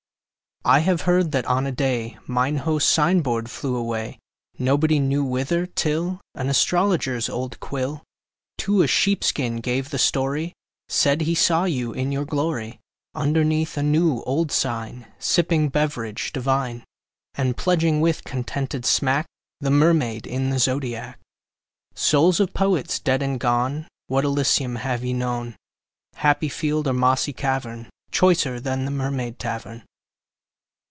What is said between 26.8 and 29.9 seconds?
or mossy cavern, Choicer than the Mermaid Tavern?